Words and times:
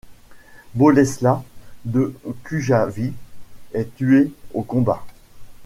Boleslas 0.73 1.43
de 1.85 2.15
Cujavie 2.43 3.13
est 3.75 3.95
tué 3.97 4.31
au 4.51 4.63
combat. 4.63 5.05